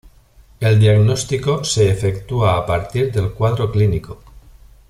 El 0.59 0.79
diagnóstico 0.79 1.63
se 1.63 1.87
efectúa 1.91 2.57
a 2.57 2.65
partir 2.65 3.11
del 3.11 3.33
cuadro 3.33 3.71
clínico. 3.71 4.17